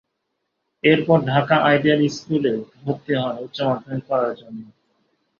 [0.83, 2.53] এরপর Dhaka ideal school এ
[2.77, 4.61] ভর্তি হন উচ্চ মাধ্যমিক পড়াশোনার জন্য।